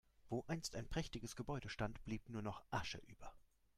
[0.29, 3.35] Wo einst ein prächtiges Gebäude stand, blieb nur noch Asche über.